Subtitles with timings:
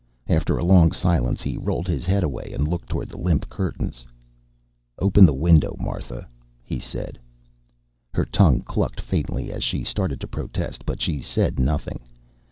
[0.25, 4.03] After a long silence, he rolled his head away and looked toward the limp curtains.
[4.97, 6.27] "Open the window, Martha,"
[6.63, 7.19] he said.
[8.11, 11.99] Her tongue clucked faintly as she started to protest, but she said nothing.